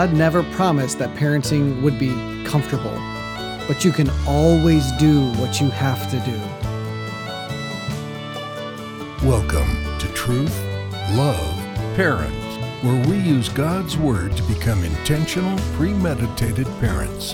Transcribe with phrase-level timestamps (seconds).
[0.00, 2.08] God never promised that parenting would be
[2.42, 2.94] comfortable,
[3.68, 6.38] but you can always do what you have to do.
[9.28, 9.68] Welcome
[9.98, 10.58] to Truth,
[11.10, 11.54] Love,
[11.96, 17.32] Parents, where we use God's Word to become intentional, premeditated parents.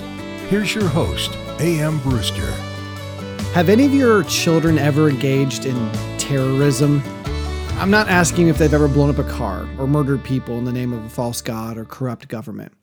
[0.49, 1.99] Here's your host, A.M.
[1.99, 2.51] Brewster.
[3.53, 7.01] Have any of your children ever engaged in terrorism?
[7.77, 10.73] I'm not asking if they've ever blown up a car or murdered people in the
[10.73, 12.73] name of a false god or corrupt government.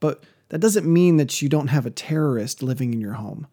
[0.00, 3.46] But that doesn't mean that you don't have a terrorist living in your home.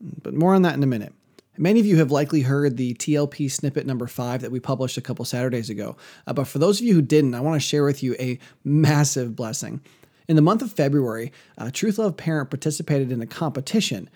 [0.00, 1.14] But more on that in a minute.
[1.56, 5.00] Many of you have likely heard the TLP snippet number five that we published a
[5.00, 5.96] couple Saturdays ago.
[6.26, 8.40] Uh, but for those of you who didn't, I want to share with you a
[8.64, 9.80] massive blessing.
[10.26, 14.10] In the month of February, uh, Truth Love Parent participated in a competition,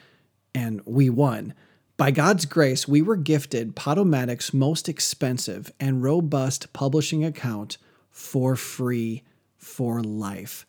[0.56, 1.54] and we won.
[1.98, 7.77] By God's grace, we were gifted Podomatic's most expensive and robust publishing account
[8.12, 9.24] for free
[9.57, 10.65] for life.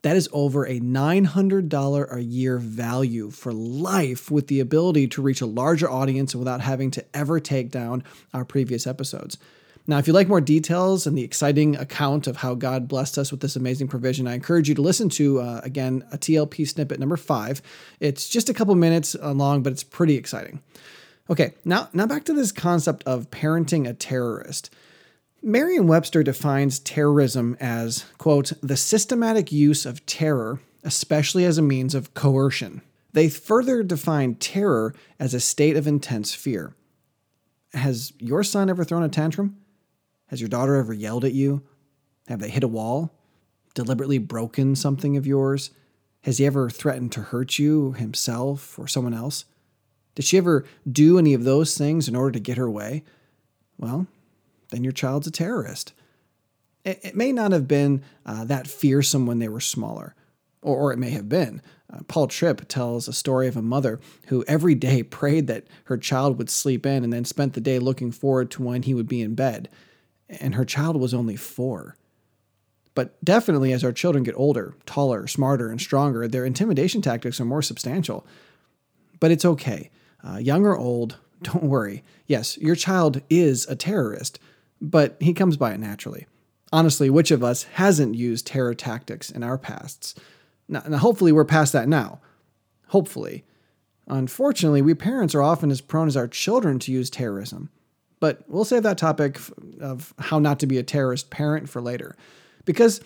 [0.00, 5.42] That is over a $900 a year value for life with the ability to reach
[5.42, 9.36] a larger audience without having to ever take down our previous episodes.
[9.86, 13.30] Now, if you like more details and the exciting account of how God blessed us
[13.30, 17.00] with this amazing provision, I encourage you to listen to, uh, again, a TLP snippet
[17.00, 17.60] number five.
[17.98, 20.62] It's just a couple minutes long, but it's pretty exciting.
[21.28, 24.70] Okay, now, now back to this concept of parenting a terrorist.
[25.42, 31.94] Merriam Webster defines terrorism as, quote, the systematic use of terror, especially as a means
[31.94, 32.82] of coercion.
[33.12, 36.74] They further define terror as a state of intense fear.
[37.72, 39.56] Has your son ever thrown a tantrum?
[40.30, 41.62] Has your daughter ever yelled at you?
[42.28, 43.12] Have they hit a wall?
[43.74, 45.72] Deliberately broken something of yours?
[46.22, 49.44] Has he ever threatened to hurt you, himself, or someone else?
[50.14, 53.02] Did she ever do any of those things in order to get her way?
[53.76, 54.06] Well,
[54.70, 55.94] then your child's a terrorist.
[56.84, 60.14] It, it may not have been uh, that fearsome when they were smaller,
[60.62, 61.60] or, or it may have been.
[61.92, 65.98] Uh, Paul Tripp tells a story of a mother who every day prayed that her
[65.98, 69.08] child would sleep in and then spent the day looking forward to when he would
[69.08, 69.68] be in bed
[70.38, 71.96] and her child was only four.
[72.94, 77.44] But definitely, as our children get older, taller, smarter, and stronger, their intimidation tactics are
[77.44, 78.26] more substantial.
[79.20, 79.90] But it's okay.
[80.26, 82.02] Uh, young or old, don't worry.
[82.26, 84.38] Yes, your child is a terrorist,
[84.80, 86.26] but he comes by it naturally.
[86.72, 90.14] Honestly, which of us hasn't used terror tactics in our pasts?
[90.68, 92.20] Now, now, hopefully, we're past that now.
[92.88, 93.44] Hopefully.
[94.06, 97.70] Unfortunately, we parents are often as prone as our children to use terrorism.
[98.20, 99.40] But we'll save that topic
[99.80, 102.16] of how not to be a terrorist parent for later.
[102.64, 103.00] Because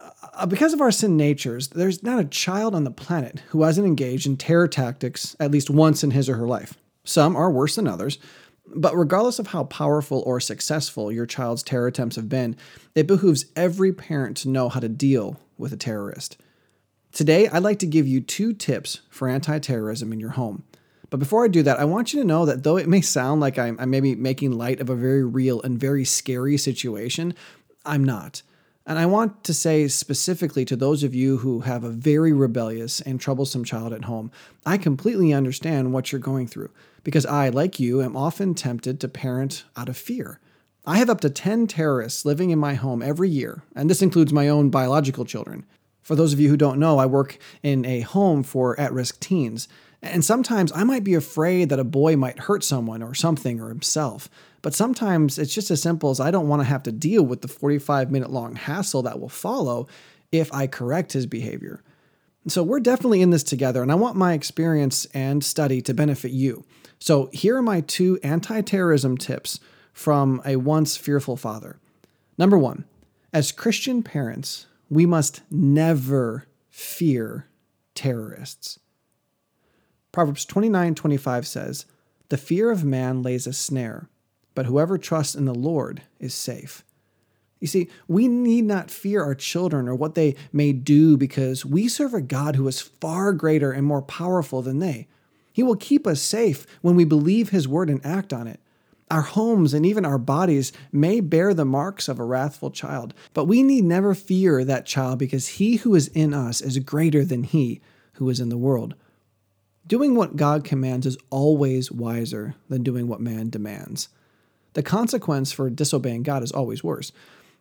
[0.00, 3.86] uh, because of our sin natures, there's not a child on the planet who hasn't
[3.86, 6.74] engaged in terror tactics at least once in his or her life.
[7.04, 8.18] Some are worse than others,
[8.74, 12.56] but regardless of how powerful or successful your child's terror attempts have been,
[12.94, 16.36] it behooves every parent to know how to deal with a terrorist.
[17.12, 20.64] Today, I'd like to give you two tips for anti terrorism in your home.
[21.10, 23.40] But before I do that, I want you to know that though it may sound
[23.40, 27.34] like I'm, I'm maybe making light of a very real and very scary situation,
[27.84, 28.42] I'm not.
[28.88, 33.02] And I want to say specifically to those of you who have a very rebellious
[33.02, 34.30] and troublesome child at home,
[34.64, 36.70] I completely understand what you're going through
[37.04, 40.40] because I, like you, am often tempted to parent out of fear.
[40.86, 44.32] I have up to 10 terrorists living in my home every year, and this includes
[44.32, 45.66] my own biological children.
[46.00, 49.20] For those of you who don't know, I work in a home for at risk
[49.20, 49.68] teens.
[50.02, 53.68] And sometimes I might be afraid that a boy might hurt someone or something or
[53.68, 54.28] himself.
[54.62, 57.42] But sometimes it's just as simple as I don't want to have to deal with
[57.42, 59.88] the 45 minute long hassle that will follow
[60.30, 61.82] if I correct his behavior.
[62.46, 66.30] So we're definitely in this together, and I want my experience and study to benefit
[66.30, 66.64] you.
[66.98, 69.60] So here are my two anti terrorism tips
[69.92, 71.78] from a once fearful father.
[72.38, 72.84] Number one,
[73.32, 77.48] as Christian parents, we must never fear
[77.94, 78.78] terrorists.
[80.18, 81.86] Proverbs 29:25 says,
[82.28, 84.08] The fear of man lays a snare,
[84.52, 86.82] but whoever trusts in the Lord is safe.
[87.60, 91.86] You see, we need not fear our children or what they may do because we
[91.86, 95.06] serve a God who is far greater and more powerful than they.
[95.52, 98.58] He will keep us safe when we believe His word and act on it.
[99.12, 103.44] Our homes and even our bodies may bear the marks of a wrathful child, but
[103.44, 107.44] we need never fear that child because He who is in us is greater than
[107.44, 107.80] He
[108.14, 108.96] who is in the world.
[109.86, 114.08] Doing what God commands is always wiser than doing what man demands.
[114.74, 117.10] The consequence for disobeying God is always worse.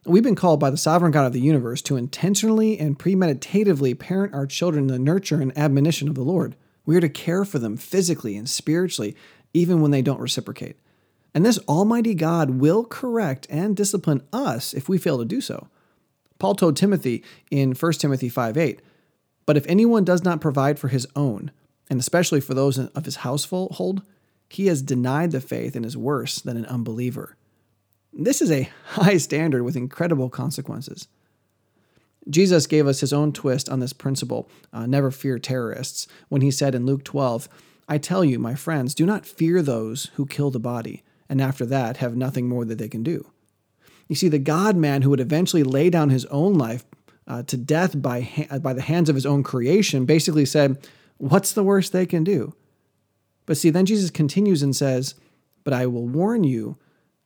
[0.06, 4.34] We've been called by the sovereign God of the universe to intentionally and premeditatively parent
[4.34, 6.56] our children in the nurture and admonition of the Lord.
[6.86, 9.16] We are to care for them physically and spiritually,
[9.54, 10.78] even when they don't reciprocate.
[11.34, 15.68] And this Almighty God will correct and discipline us if we fail to do so.
[16.40, 18.82] Paul told Timothy in 1 Timothy 5 8,
[19.46, 21.52] But if anyone does not provide for his own,
[21.90, 24.02] and especially for those of his household,
[24.50, 27.36] he has denied the faith and is worse than an unbeliever.
[28.14, 31.08] This is a high standard with incredible consequences.
[32.30, 36.52] Jesus gave us his own twist on this principle, uh, never fear terrorists, when he
[36.52, 37.48] said in Luke 12,
[37.88, 41.66] I tell you, my friends, do not fear those who kill the body, and after
[41.68, 43.32] that have nothing more that they can do.
[44.10, 46.86] You see, the God man who would eventually lay down his own life
[47.28, 50.78] uh, to death by, ha- by the hands of his own creation basically said,
[51.18, 52.54] What's the worst they can do?
[53.46, 55.16] But see, then Jesus continues and says,
[55.64, 56.78] But I will warn you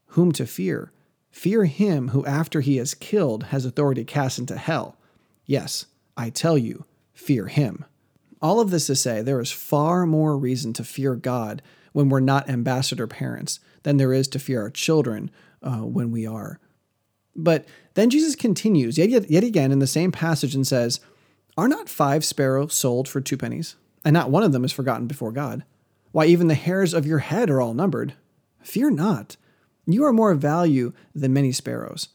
[0.07, 0.91] whom to fear.
[1.31, 4.97] Fear him who, after he is killed, has authority cast into hell.
[5.45, 5.85] Yes,
[6.17, 7.85] I tell you, fear him.
[8.41, 11.61] All of this to say, there is far more reason to fear God
[11.93, 16.25] when we're not ambassador parents than there is to fear our children uh, when we
[16.25, 16.59] are.
[17.35, 20.99] But then Jesus continues yet, yet again in the same passage and says,
[21.57, 23.75] Are not five sparrows sold for two pennies?
[24.03, 25.63] And not one of them is forgotten before God.
[26.11, 28.13] Why, even the hairs of your head are all numbered.
[28.61, 29.37] Fear not.
[29.85, 32.09] You are more of value than many sparrows.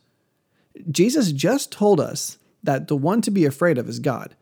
[0.90, 4.34] Jesus just told us that the one to be afraid of is God.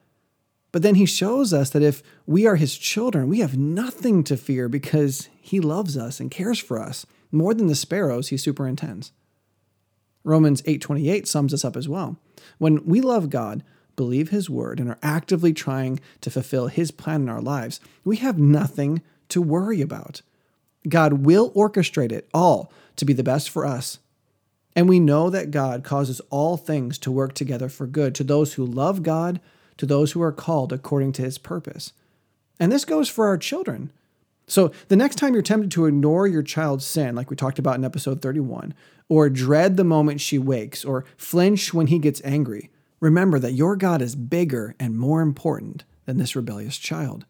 [0.72, 4.36] But then he shows us that if we are his children, we have nothing to
[4.36, 9.12] fear because he loves us and cares for us more than the sparrows he superintends.
[10.24, 12.18] Romans 8:28 sums this up as well.
[12.58, 13.62] When we love God,
[13.96, 18.16] believe his word and are actively trying to fulfill his plan in our lives, we
[18.16, 20.22] have nothing to worry about.
[20.88, 23.98] God will orchestrate it all to be the best for us.
[24.76, 28.54] And we know that God causes all things to work together for good to those
[28.54, 29.40] who love God,
[29.76, 31.92] to those who are called according to his purpose.
[32.58, 33.92] And this goes for our children.
[34.46, 37.76] So the next time you're tempted to ignore your child's sin, like we talked about
[37.76, 38.74] in episode 31,
[39.08, 42.70] or dread the moment she wakes, or flinch when he gets angry,
[43.04, 47.26] remember that your God is bigger and more important than this rebellious child.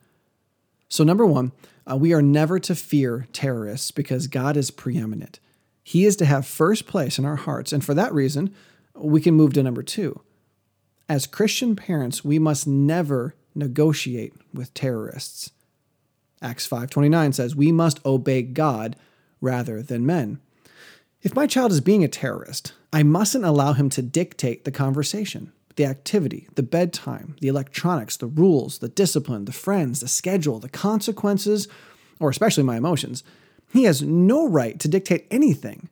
[0.88, 1.50] So, number one,
[1.91, 5.41] uh, we are never to fear terrorists because God is preeminent.
[5.82, 8.55] He is to have first place in our hearts, and for that reason,
[8.94, 10.21] we can move to number two.
[11.09, 15.50] As Christian parents, we must never negotiate with terrorists.
[16.41, 18.94] Acts 5:29 says, "We must obey God
[19.41, 20.38] rather than men."
[21.21, 25.50] If my child is being a terrorist, I mustn't allow him to dictate the conversation,
[25.76, 30.69] the activity, the bedtime, the electronics, the rules, the discipline, the friends, the schedule, the
[30.69, 31.69] consequences,
[32.21, 33.25] or especially my emotions.
[33.73, 35.88] He has no right to dictate anything.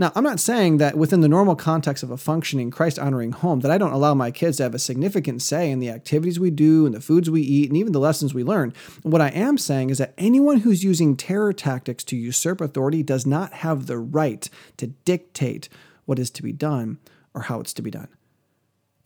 [0.00, 3.60] Now, I'm not saying that within the normal context of a functioning, Christ honoring home,
[3.60, 6.52] that I don't allow my kids to have a significant say in the activities we
[6.52, 8.72] do and the foods we eat and even the lessons we learn.
[9.02, 13.26] What I am saying is that anyone who's using terror tactics to usurp authority does
[13.26, 15.68] not have the right to dictate
[16.04, 16.98] what is to be done
[17.34, 18.08] or how it's to be done.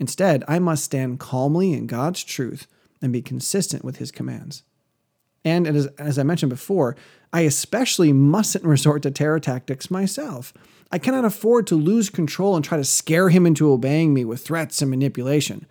[0.03, 2.67] Instead, I must stand calmly in God's truth
[3.01, 4.65] and be consistent with his commands.
[5.45, 6.97] And as, as I mentioned before,
[7.33, 10.53] I especially mustn't resort to terror tactics myself.
[10.91, 14.45] I cannot afford to lose control and try to scare him into obeying me with
[14.45, 15.67] threats and manipulation.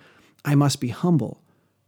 [0.45, 1.41] I must be humble,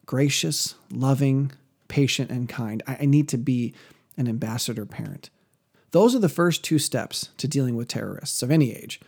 [0.06, 1.54] gracious, loving,
[1.88, 2.84] patient, and kind.
[2.86, 3.74] I, I need to be
[4.18, 5.30] an ambassador parent.
[5.92, 9.00] Those are the first two steps to dealing with terrorists of any age.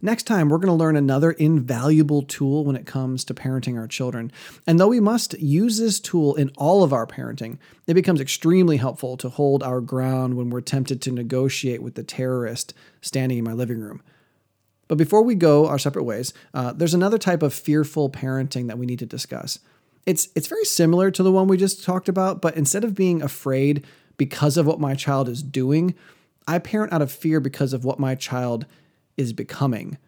[0.00, 3.88] Next time, we're going to learn another invaluable tool when it comes to parenting our
[3.88, 4.30] children.
[4.64, 8.76] And though we must use this tool in all of our parenting, it becomes extremely
[8.76, 13.44] helpful to hold our ground when we're tempted to negotiate with the terrorist standing in
[13.44, 14.00] my living room.
[14.86, 18.78] But before we go our separate ways, uh, there's another type of fearful parenting that
[18.78, 19.58] we need to discuss.
[20.06, 23.20] It's, it's very similar to the one we just talked about, but instead of being
[23.20, 23.84] afraid
[24.16, 25.94] because of what my child is doing,
[26.46, 28.64] I parent out of fear because of what my child
[29.18, 29.98] is becoming.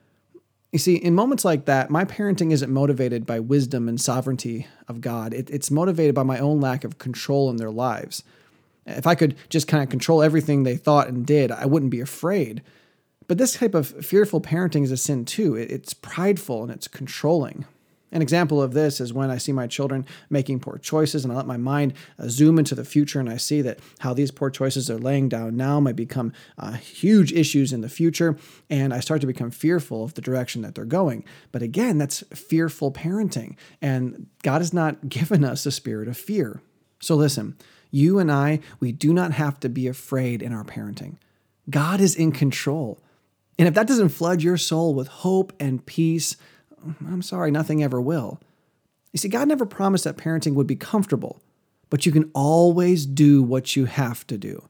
[0.73, 5.01] You see, in moments like that, my parenting isn't motivated by wisdom and sovereignty of
[5.01, 5.35] God.
[5.35, 8.23] It, it's motivated by my own lack of control in their lives.
[8.87, 12.01] If I could just kind of control everything they thought and did, I wouldn't be
[12.01, 12.63] afraid.
[13.27, 15.57] But this type of fearful parenting is a sin too.
[15.57, 17.65] It, it's prideful and it's controlling.
[18.13, 21.37] An example of this is when I see my children making poor choices and I
[21.37, 24.51] let my mind uh, zoom into the future and I see that how these poor
[24.51, 28.37] choices they're laying down now might become uh, huge issues in the future.
[28.69, 31.25] And I start to become fearful of the direction that they're going.
[31.53, 33.57] But again, that's fearful parenting.
[33.81, 36.61] And God has not given us a spirit of fear.
[37.01, 37.57] So listen,
[37.91, 41.17] you and I, we do not have to be afraid in our parenting.
[41.69, 43.01] God is in control.
[43.59, 46.37] And if that doesn't flood your soul with hope and peace,
[47.07, 48.41] I'm sorry, nothing ever will.
[49.13, 51.43] You see, God never promised that parenting would be comfortable,
[51.89, 54.69] but you can always do what you have to do.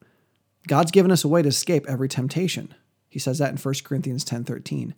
[0.67, 2.75] God's given us a way to escape every temptation.
[3.09, 4.95] He says that in 1 Corinthians 10:13.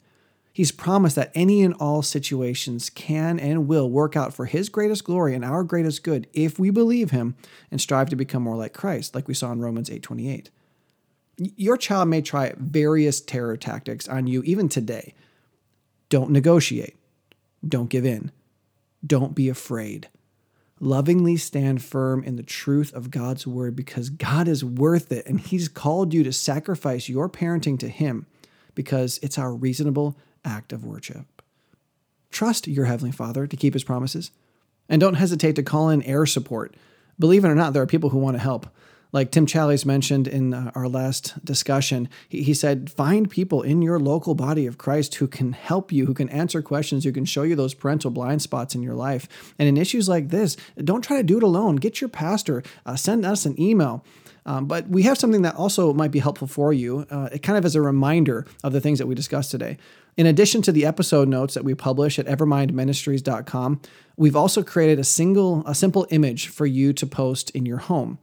[0.54, 5.04] He's promised that any and all situations can and will work out for His greatest
[5.04, 7.35] glory and our greatest good if we believe Him
[7.71, 10.50] and strive to become more like Christ, like we saw in Romans 8:28.
[11.38, 15.14] Your child may try various terror tactics on you even today.
[16.11, 16.97] Don't negotiate.
[17.66, 18.31] Don't give in.
[19.07, 20.09] Don't be afraid.
[20.81, 25.38] Lovingly stand firm in the truth of God's word because God is worth it and
[25.40, 28.26] He's called you to sacrifice your parenting to Him
[28.75, 31.42] because it's our reasonable act of worship.
[32.31, 34.33] Trust your Heavenly Father to keep His promises.
[34.88, 36.75] And don't hesitate to call in air support.
[37.19, 38.66] Believe it or not, there are people who want to help.
[39.12, 43.83] Like Tim Challies mentioned in uh, our last discussion, he, he said, find people in
[43.83, 47.26] your local body of Christ who can help you, who can answer questions, who can
[47.26, 49.54] show you those parental blind spots in your life.
[49.59, 51.76] And in issues like this, don't try to do it alone.
[51.76, 54.02] Get your pastor, uh, send us an email.
[54.45, 57.64] Um, but we have something that also might be helpful for you, uh, kind of
[57.64, 59.76] as a reminder of the things that we discussed today.
[60.16, 63.81] In addition to the episode notes that we publish at evermindministries.com,
[64.16, 68.19] we've also created a single, a simple image for you to post in your home.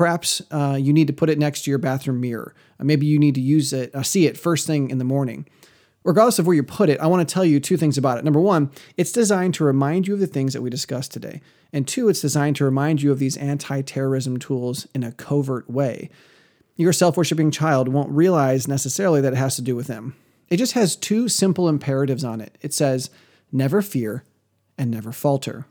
[0.00, 2.54] Perhaps uh, you need to put it next to your bathroom mirror.
[2.80, 5.46] Uh, maybe you need to use it, uh, see it first thing in the morning.
[6.04, 8.24] Regardless of where you put it, I want to tell you two things about it.
[8.24, 11.42] Number one, it's designed to remind you of the things that we discussed today.
[11.70, 15.68] And two, it's designed to remind you of these anti terrorism tools in a covert
[15.68, 16.08] way.
[16.76, 20.16] Your self worshiping child won't realize necessarily that it has to do with them.
[20.48, 22.56] It just has two simple imperatives on it.
[22.62, 23.10] It says,
[23.52, 24.24] never fear
[24.78, 25.66] and never falter.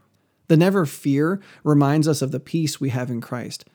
[0.50, 3.66] The never fear reminds us of the peace we have in Christ.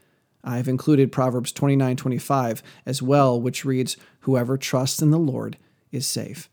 [0.45, 5.59] I've included Proverbs 29 25 as well, which reads, Whoever trusts in the Lord
[5.91, 6.49] is safe.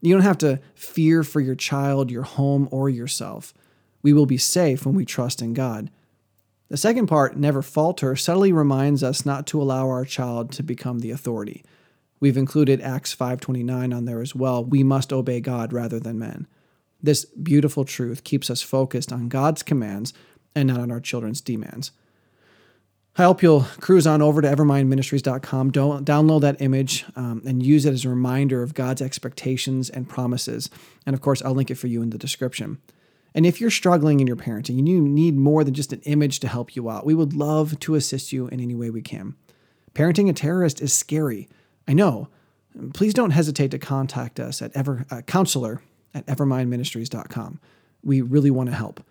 [0.00, 3.54] You don't have to fear for your child, your home, or yourself.
[4.02, 5.90] We will be safe when we trust in God.
[6.68, 11.00] The second part, never falter, subtly reminds us not to allow our child to become
[11.00, 11.64] the authority.
[12.20, 14.64] We've included Acts 5:29 on there as well.
[14.64, 16.46] We must obey God rather than men.
[17.02, 20.12] This beautiful truth keeps us focused on God's commands
[20.54, 21.92] and not on our children's demands.
[23.20, 27.84] I hope you'll cruise on over to evermindministries.com, don't download that image, um, and use
[27.84, 30.70] it as a reminder of God's expectations and promises.
[31.04, 32.78] And of course, I'll link it for you in the description.
[33.34, 36.40] And if you're struggling in your parenting and you need more than just an image
[36.40, 39.36] to help you out, we would love to assist you in any way we can.
[39.94, 41.46] Parenting a terrorist is scary.
[41.86, 42.28] I know.
[42.94, 45.82] Please don't hesitate to contact us at ever uh, counselor
[46.14, 47.60] at evermindministries.com.
[48.02, 49.04] We really want to help.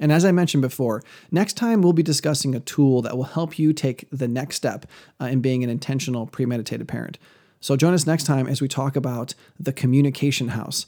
[0.00, 3.58] And as I mentioned before, next time we'll be discussing a tool that will help
[3.58, 4.86] you take the next step
[5.20, 7.18] uh, in being an intentional, premeditated parent.
[7.60, 10.86] So join us next time as we talk about the communication house.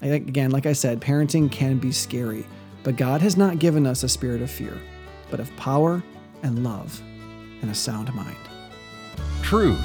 [0.00, 2.46] Again, like I said, parenting can be scary,
[2.82, 4.76] but God has not given us a spirit of fear,
[5.30, 6.02] but of power
[6.42, 7.00] and love
[7.60, 8.36] and a sound mind.
[9.42, 9.84] Truth,